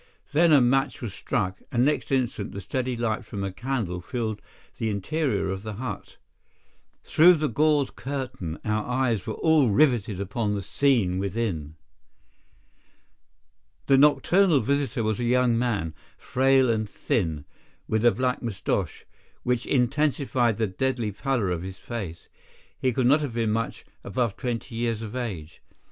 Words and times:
Then 0.33 0.51
a 0.51 0.61
match 0.61 0.99
was 0.99 1.13
struck, 1.13 1.61
and 1.71 1.85
next 1.85 2.11
instant 2.11 2.53
the 2.53 2.59
steady 2.61 2.97
light 2.97 3.23
from 3.23 3.43
a 3.43 3.51
candle 3.51 4.01
filled 4.01 4.41
the 4.79 4.89
interior 4.89 5.51
of 5.51 5.61
the 5.61 5.73
hut. 5.73 6.17
Through 7.03 7.35
the 7.35 7.47
gauze 7.47 7.91
curtain 7.91 8.57
our 8.65 8.83
eyes 8.83 9.27
were 9.27 9.35
all 9.35 9.69
riveted 9.69 10.19
upon 10.19 10.55
the 10.55 10.63
scene 10.63 11.19
within. 11.19 11.75
The 13.85 13.95
nocturnal 13.95 14.61
visitor 14.61 15.03
was 15.03 15.19
a 15.19 15.23
young 15.23 15.55
man, 15.59 15.93
frail 16.17 16.67
and 16.67 16.89
thin, 16.89 17.45
with 17.87 18.03
a 18.03 18.09
black 18.11 18.41
moustache, 18.41 19.05
which 19.43 19.67
intensified 19.67 20.57
the 20.57 20.65
deadly 20.65 21.11
pallor 21.11 21.51
of 21.51 21.61
his 21.61 21.77
face. 21.77 22.27
He 22.79 22.91
could 22.91 23.05
not 23.05 23.21
have 23.21 23.35
been 23.35 23.51
much 23.51 23.85
above 24.03 24.35
twenty 24.35 24.73
years 24.73 25.03
of 25.03 25.15
age. 25.15 25.61